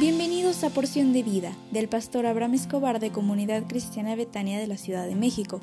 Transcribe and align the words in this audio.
Bienvenidos 0.00 0.64
a 0.64 0.70
Porción 0.70 1.12
de 1.12 1.22
Vida 1.22 1.52
del 1.72 1.86
pastor 1.86 2.24
Abraham 2.24 2.54
Escobar 2.54 3.00
de 3.00 3.12
Comunidad 3.12 3.64
Cristiana 3.68 4.16
Betania 4.16 4.58
de 4.58 4.66
la 4.66 4.78
Ciudad 4.78 5.06
de 5.06 5.14
México. 5.14 5.60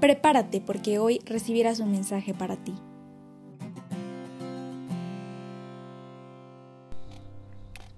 Prepárate 0.00 0.62
porque 0.62 0.98
hoy 0.98 1.20
recibirás 1.26 1.78
un 1.78 1.92
mensaje 1.92 2.32
para 2.32 2.56
ti. 2.56 2.72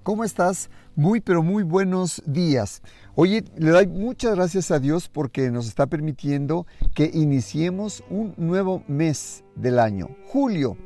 ¿Cómo 0.03 0.25
estás? 0.25 0.71
Muy 0.97 1.21
pero 1.21 1.45
muy 1.45 1.63
buenos 1.63 2.21
días. 2.27 2.83
Oye, 3.15 3.45
le 3.57 3.71
doy 3.71 3.87
muchas 3.87 4.35
gracias 4.35 4.73
a 4.73 4.81
Dios 4.81 5.09
porque 5.09 5.53
nos 5.53 5.69
está 5.69 5.87
permitiendo 5.87 6.67
que 6.97 7.13
iniciemos 7.15 8.03
un 8.11 8.35
nuevo 8.37 8.83
mes 8.89 9.45
del 9.55 9.79
año, 9.79 10.09
julio. 10.27 10.77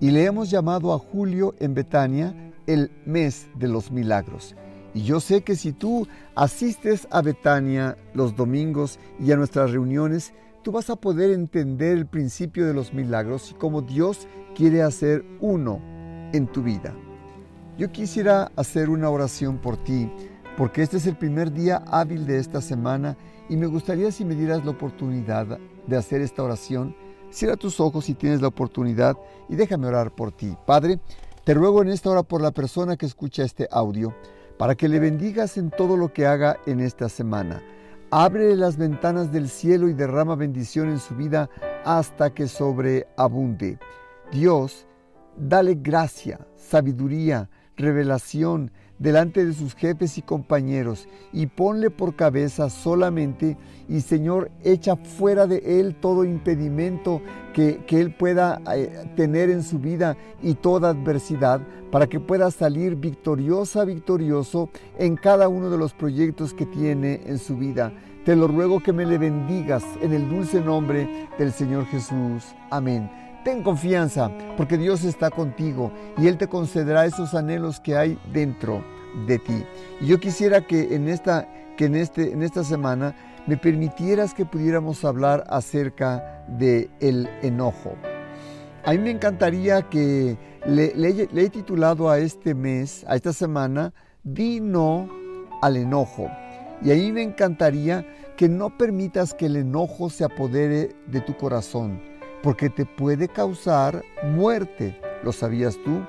Y 0.00 0.10
le 0.10 0.24
hemos 0.24 0.48
llamado 0.48 0.94
a 0.94 0.98
julio 0.98 1.54
en 1.60 1.74
Betania 1.74 2.51
el 2.66 2.90
mes 3.06 3.48
de 3.56 3.68
los 3.68 3.90
milagros. 3.90 4.54
Y 4.94 5.02
yo 5.02 5.20
sé 5.20 5.42
que 5.42 5.56
si 5.56 5.72
tú 5.72 6.06
asistes 6.34 7.08
a 7.10 7.22
Betania 7.22 7.96
los 8.14 8.36
domingos 8.36 8.98
y 9.18 9.32
a 9.32 9.36
nuestras 9.36 9.70
reuniones, 9.70 10.34
tú 10.62 10.72
vas 10.72 10.90
a 10.90 10.96
poder 10.96 11.30
entender 11.30 11.96
el 11.96 12.06
principio 12.06 12.66
de 12.66 12.74
los 12.74 12.92
milagros 12.92 13.50
y 13.50 13.54
cómo 13.54 13.82
Dios 13.82 14.28
quiere 14.54 14.82
hacer 14.82 15.24
uno 15.40 15.80
en 16.32 16.46
tu 16.46 16.62
vida. 16.62 16.94
Yo 17.78 17.90
quisiera 17.90 18.52
hacer 18.54 18.90
una 18.90 19.08
oración 19.08 19.58
por 19.58 19.76
ti, 19.82 20.10
porque 20.56 20.82
este 20.82 20.98
es 20.98 21.06
el 21.06 21.16
primer 21.16 21.52
día 21.52 21.82
hábil 21.86 22.26
de 22.26 22.38
esta 22.38 22.60
semana 22.60 23.16
y 23.48 23.56
me 23.56 23.66
gustaría 23.66 24.12
si 24.12 24.24
me 24.24 24.34
dieras 24.34 24.64
la 24.64 24.72
oportunidad 24.72 25.58
de 25.86 25.96
hacer 25.96 26.20
esta 26.20 26.42
oración. 26.42 26.94
Cierra 27.30 27.56
tus 27.56 27.80
ojos 27.80 28.04
si 28.04 28.14
tienes 28.14 28.42
la 28.42 28.48
oportunidad 28.48 29.16
y 29.48 29.56
déjame 29.56 29.86
orar 29.86 30.14
por 30.14 30.32
ti. 30.32 30.54
Padre, 30.66 31.00
te 31.44 31.54
ruego 31.54 31.82
en 31.82 31.88
esta 31.88 32.10
hora 32.10 32.22
por 32.22 32.40
la 32.40 32.52
persona 32.52 32.96
que 32.96 33.06
escucha 33.06 33.42
este 33.42 33.68
audio, 33.70 34.14
para 34.58 34.76
que 34.76 34.88
le 34.88 35.00
bendigas 35.00 35.58
en 35.58 35.70
todo 35.70 35.96
lo 35.96 36.12
que 36.12 36.26
haga 36.26 36.58
en 36.66 36.80
esta 36.80 37.08
semana. 37.08 37.62
Abre 38.10 38.54
las 38.54 38.76
ventanas 38.76 39.32
del 39.32 39.48
cielo 39.48 39.88
y 39.88 39.94
derrama 39.94 40.36
bendición 40.36 40.88
en 40.88 41.00
su 41.00 41.16
vida 41.16 41.50
hasta 41.84 42.32
que 42.32 42.46
sobreabunde. 42.46 43.78
Dios, 44.30 44.86
dale 45.36 45.78
gracia, 45.80 46.46
sabiduría, 46.54 47.48
revelación, 47.76 48.70
delante 49.02 49.44
de 49.44 49.52
sus 49.52 49.74
jefes 49.74 50.16
y 50.16 50.22
compañeros 50.22 51.08
y 51.32 51.46
ponle 51.46 51.90
por 51.90 52.14
cabeza 52.14 52.70
solamente 52.70 53.56
y 53.88 54.00
Señor 54.00 54.50
echa 54.62 54.94
fuera 54.96 55.48
de 55.48 55.80
él 55.80 55.96
todo 55.96 56.24
impedimento 56.24 57.20
que, 57.52 57.84
él 57.88 58.14
pueda 58.14 58.62
eh, 58.74 59.10
tener 59.16 59.50
en 59.50 59.64
su 59.64 59.80
vida 59.80 60.16
y 60.40 60.54
toda 60.54 60.90
adversidad 60.90 61.60
para 61.90 62.06
que 62.06 62.20
pueda 62.20 62.50
salir 62.50 62.94
victoriosa, 62.94 63.84
victorioso 63.84 64.70
en 64.98 65.16
cada 65.16 65.48
uno 65.48 65.68
de 65.68 65.78
los 65.78 65.92
proyectos 65.92 66.54
que 66.54 66.64
tiene 66.64 67.22
en 67.26 67.38
su 67.38 67.56
vida. 67.56 67.92
Te 68.24 68.36
lo 68.36 68.46
ruego 68.46 68.80
que 68.80 68.92
me 68.92 69.04
le 69.04 69.18
bendigas 69.18 69.82
en 70.00 70.12
el 70.12 70.28
dulce 70.30 70.60
nombre 70.60 71.28
del 71.38 71.52
Señor 71.52 71.86
Jesús. 71.86 72.54
Amén. 72.70 73.31
Ten 73.44 73.64
confianza 73.64 74.30
porque 74.56 74.78
Dios 74.78 75.02
está 75.02 75.30
contigo 75.30 75.90
y 76.16 76.28
Él 76.28 76.38
te 76.38 76.46
concederá 76.46 77.06
esos 77.06 77.34
anhelos 77.34 77.80
que 77.80 77.96
hay 77.96 78.16
dentro 78.32 78.84
de 79.26 79.38
ti. 79.40 79.64
Y 80.00 80.06
yo 80.06 80.20
quisiera 80.20 80.60
que 80.60 80.94
en 80.94 81.08
esta, 81.08 81.48
que 81.76 81.86
en 81.86 81.96
este, 81.96 82.32
en 82.32 82.42
esta 82.42 82.62
semana 82.62 83.16
me 83.48 83.56
permitieras 83.56 84.32
que 84.32 84.46
pudiéramos 84.46 85.04
hablar 85.04 85.44
acerca 85.48 86.44
de 86.46 86.88
el 87.00 87.28
enojo. 87.42 87.94
A 88.84 88.92
mí 88.92 88.98
me 88.98 89.10
encantaría 89.10 89.82
que 89.82 90.38
le, 90.64 90.94
le 90.94 91.42
he 91.42 91.50
titulado 91.50 92.10
a 92.10 92.20
este 92.20 92.54
mes, 92.54 93.04
a 93.08 93.16
esta 93.16 93.32
semana, 93.32 93.92
Di 94.22 94.60
no 94.60 95.08
al 95.62 95.76
enojo. 95.76 96.30
Y 96.80 96.92
ahí 96.92 97.10
me 97.10 97.22
encantaría 97.22 98.06
que 98.36 98.48
no 98.48 98.78
permitas 98.78 99.34
que 99.34 99.46
el 99.46 99.56
enojo 99.56 100.10
se 100.10 100.22
apodere 100.22 100.94
de 101.08 101.20
tu 101.20 101.36
corazón 101.36 102.11
porque 102.42 102.68
te 102.68 102.84
puede 102.84 103.28
causar 103.28 104.04
muerte. 104.24 105.00
¿Lo 105.22 105.32
sabías 105.32 105.78
tú? 105.84 106.02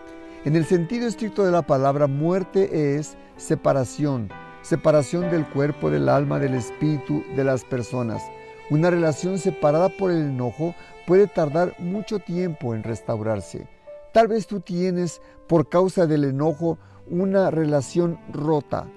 En 0.45 0.55
el 0.55 0.65
sentido 0.65 1.07
estricto 1.07 1.45
de 1.45 1.51
la 1.51 1.61
palabra, 1.61 2.07
muerte 2.07 2.97
es 2.97 3.15
separación, 3.37 4.29
separación 4.61 5.29
del 5.29 5.45
cuerpo, 5.47 5.89
del 5.89 6.09
alma, 6.09 6.39
del 6.39 6.55
espíritu, 6.55 7.23
de 7.35 7.43
las 7.43 7.63
personas. 7.63 8.21
Una 8.69 8.89
relación 8.89 9.37
separada 9.37 9.89
por 9.89 10.11
el 10.11 10.23
enojo 10.23 10.75
puede 11.05 11.27
tardar 11.27 11.75
mucho 11.79 12.19
tiempo 12.19 12.73
en 12.73 12.83
restaurarse. 12.83 13.67
Tal 14.13 14.27
vez 14.27 14.47
tú 14.47 14.59
tienes, 14.59 15.21
por 15.47 15.69
causa 15.69 16.07
del 16.07 16.23
enojo, 16.23 16.77
una 17.07 17.51
relación 17.51 18.19
rota. 18.31 18.87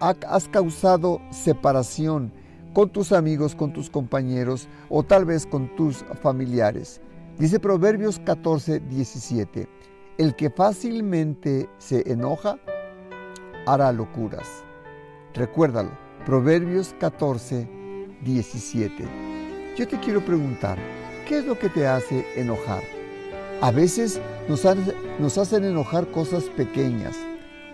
Has 0.00 0.48
causado 0.48 1.20
separación 1.30 2.32
con 2.76 2.90
tus 2.90 3.12
amigos, 3.12 3.54
con 3.54 3.72
tus 3.72 3.88
compañeros 3.88 4.68
o 4.90 5.02
tal 5.02 5.24
vez 5.24 5.46
con 5.46 5.74
tus 5.76 6.04
familiares. 6.20 7.00
Dice 7.38 7.58
Proverbios 7.58 8.18
14, 8.18 8.80
17, 8.80 9.66
el 10.18 10.36
que 10.36 10.50
fácilmente 10.50 11.70
se 11.78 12.02
enoja 12.12 12.58
hará 13.64 13.92
locuras. 13.92 14.46
Recuérdalo, 15.32 15.88
Proverbios 16.26 16.94
14, 17.00 17.66
17. 18.20 19.04
Yo 19.74 19.88
te 19.88 19.98
quiero 19.98 20.22
preguntar, 20.22 20.76
¿qué 21.26 21.38
es 21.38 21.46
lo 21.46 21.58
que 21.58 21.70
te 21.70 21.86
hace 21.86 22.26
enojar? 22.36 22.82
A 23.62 23.70
veces 23.70 24.20
nos, 24.50 24.66
nos 25.18 25.38
hacen 25.38 25.64
enojar 25.64 26.10
cosas 26.10 26.44
pequeñas, 26.58 27.16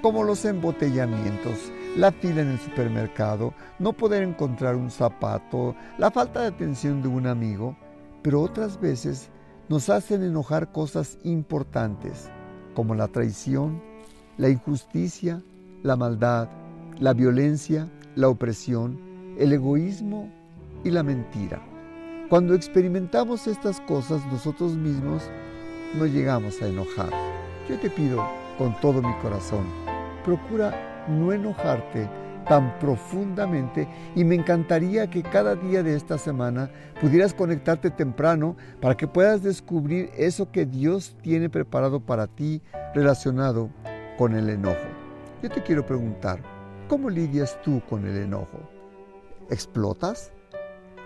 como 0.01 0.23
los 0.23 0.45
embotellamientos, 0.45 1.73
la 1.97 2.11
fila 2.11 2.41
en 2.41 2.49
el 2.49 2.59
supermercado, 2.59 3.53
no 3.79 3.93
poder 3.93 4.23
encontrar 4.23 4.77
un 4.77 4.91
zapato, 4.91 5.75
la 5.99 6.11
falta 6.11 6.41
de 6.41 6.49
atención 6.49 7.03
de 7.03 7.09
un 7.09 7.27
amigo, 7.27 7.77
pero 8.23 8.41
otras 8.41 8.81
veces 8.81 9.29
nos 9.69 9.91
hacen 9.91 10.23
enojar 10.23 10.73
cosas 10.73 11.19
importantes, 11.23 12.31
como 12.75 12.95
la 12.95 13.09
traición, 13.09 13.83
la 14.39 14.49
injusticia, 14.49 15.43
la 15.83 15.97
maldad, 15.97 16.49
la 16.99 17.13
violencia, 17.13 17.89
la 18.15 18.29
opresión, 18.29 18.99
el 19.39 19.53
egoísmo 19.53 20.31
y 20.85 20.91
la 20.91 21.03
mentira. 21.03 21.61
Cuando 22.31 22.55
experimentamos 22.55 23.47
estas 23.47 23.81
cosas 23.83 24.25
nosotros 24.33 24.77
mismos, 24.77 25.23
no 25.95 26.07
llegamos 26.07 26.63
a 26.63 26.69
enojar. 26.69 27.11
Yo 27.69 27.79
te 27.79 27.91
pido 27.91 28.27
con 28.57 28.75
todo 28.81 29.03
mi 29.03 29.15
corazón, 29.17 29.67
procura 30.25 30.92
no 31.09 31.33
enojarte 31.33 32.09
tan 32.49 32.79
profundamente 32.79 33.89
y 34.15 34.25
me 34.25 34.35
encantaría 34.35 35.09
que 35.09 35.23
cada 35.23 35.55
día 35.55 35.83
de 35.83 35.97
esta 35.97 36.19
semana 36.19 36.71
pudieras 37.01 37.35
conectarte 37.35 37.91
temprano 37.91 38.57
para 38.81 38.97
que 38.97 39.07
puedas 39.07 39.43
descubrir 39.43 40.11
eso 40.17 40.51
que 40.51 40.67
Dios 40.67 41.17
tiene 41.23 41.49
preparado 41.49 42.01
para 42.01 42.27
ti 42.27 42.61
relacionado 42.95 43.71
con 44.19 44.35
el 44.35 44.49
enojo. 44.49 44.87
Yo 45.43 45.51
te 45.51 45.63
quiero 45.63 45.85
preguntar, 45.85 46.41
¿cómo 46.89 47.11
lidias 47.11 47.61
tú 47.63 47.83
con 47.89 48.07
el 48.07 48.17
enojo? 48.17 48.61
¿Explotas? 49.51 50.33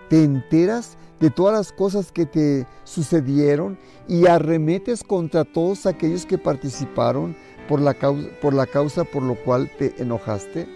¿Te 0.09 0.23
enteras 0.23 0.97
de 1.19 1.29
todas 1.29 1.53
las 1.53 1.71
cosas 1.71 2.11
que 2.11 2.25
te 2.25 2.65
sucedieron 2.83 3.77
y 4.07 4.27
arremetes 4.27 5.03
contra 5.03 5.43
todos 5.43 5.85
aquellos 5.85 6.25
que 6.25 6.37
participaron 6.37 7.35
por 7.67 7.81
la, 7.81 7.93
causa, 7.93 8.29
por 8.41 8.53
la 8.53 8.65
causa 8.65 9.03
por 9.03 9.23
lo 9.23 9.35
cual 9.35 9.69
te 9.77 10.01
enojaste? 10.01 10.67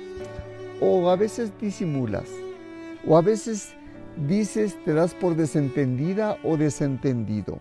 ¿O 0.79 1.09
a 1.09 1.15
veces 1.15 1.51
disimulas? 1.59 2.29
¿O 3.07 3.17
a 3.17 3.21
veces 3.21 3.73
dices, 4.27 4.77
te 4.83 4.93
das 4.93 5.13
por 5.13 5.35
desentendida 5.35 6.37
o 6.43 6.57
desentendido? 6.57 7.59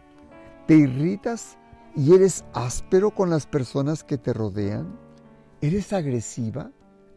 ¿Te 0.67 0.77
irritas 0.77 1.57
y 1.97 2.15
eres 2.15 2.45
áspero 2.53 3.11
con 3.11 3.31
las 3.31 3.47
personas 3.47 4.05
que 4.05 4.19
te 4.19 4.33
rodean? 4.33 4.99
¿Eres 5.61 5.93
agresiva? 5.93 6.71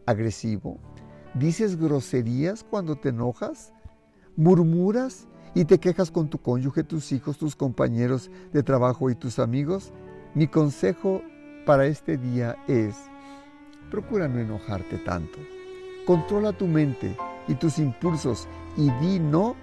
¿Agresivo? 0.06 0.80
¿Dices 1.34 1.78
groserías 1.78 2.64
cuando 2.64 2.96
te 2.96 3.10
enojas? 3.10 3.74
¿Murmuras 4.36 5.28
y 5.56 5.66
te 5.66 5.80
quejas 5.80 6.12
con 6.12 6.30
tu 6.30 6.40
cónyuge, 6.40 6.84
tus 6.84 7.12
hijos, 7.12 7.38
tus 7.38 7.56
compañeros 7.56 8.30
de 8.52 8.64
trabajo 8.64 9.10
y 9.10 9.16
tus 9.16 9.40
amigos? 9.40 9.92
Mi 10.36 10.48
consejo 10.48 11.22
para 11.66 11.86
este 11.86 12.18
día 12.18 12.56
es, 12.68 12.96
procura 13.90 14.28
no 14.28 14.40
enojarte 14.40 14.98
tanto. 15.00 15.40
Controla 16.06 16.52
tu 16.52 16.68
mente 16.68 17.16
y 17.48 17.56
tus 17.56 17.80
impulsos 17.80 18.48
y 18.76 18.90
di 19.00 19.20
no 19.20 19.56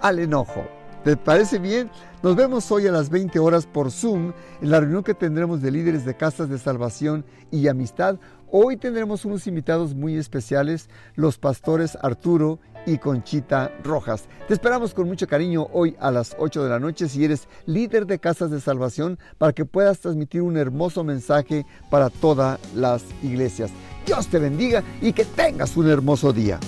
al 0.00 0.18
enojo. 0.18 0.64
¿Te 1.04 1.16
parece 1.16 1.58
bien? 1.58 1.90
Nos 2.22 2.36
vemos 2.36 2.70
hoy 2.70 2.86
a 2.86 2.92
las 2.92 3.10
20 3.10 3.38
horas 3.40 3.66
por 3.66 3.90
Zoom 3.90 4.32
en 4.60 4.70
la 4.70 4.78
reunión 4.78 5.02
que 5.02 5.14
tendremos 5.14 5.60
de 5.60 5.72
líderes 5.72 6.04
de 6.04 6.16
casas 6.16 6.48
de 6.48 6.58
salvación 6.58 7.24
y 7.50 7.66
amistad. 7.66 8.18
Hoy 8.52 8.76
tendremos 8.76 9.24
unos 9.24 9.46
invitados 9.48 9.94
muy 9.94 10.16
especiales, 10.16 10.88
los 11.16 11.38
pastores 11.38 11.98
Arturo 12.00 12.60
y 12.86 12.98
Conchita 12.98 13.72
Rojas. 13.82 14.24
Te 14.48 14.54
esperamos 14.54 14.94
con 14.94 15.06
mucho 15.06 15.26
cariño 15.26 15.68
hoy 15.72 15.96
a 16.00 16.10
las 16.10 16.34
8 16.38 16.64
de 16.64 16.70
la 16.70 16.80
noche 16.80 17.08
si 17.08 17.24
eres 17.24 17.48
líder 17.66 18.06
de 18.06 18.18
casas 18.18 18.50
de 18.50 18.60
salvación 18.60 19.18
para 19.38 19.52
que 19.52 19.64
puedas 19.64 20.00
transmitir 20.00 20.42
un 20.42 20.56
hermoso 20.56 21.04
mensaje 21.04 21.66
para 21.90 22.10
todas 22.10 22.58
las 22.74 23.02
iglesias. 23.22 23.70
Dios 24.06 24.26
te 24.28 24.38
bendiga 24.38 24.82
y 25.00 25.12
que 25.12 25.24
tengas 25.24 25.76
un 25.76 25.88
hermoso 25.88 26.32
día. 26.32 26.58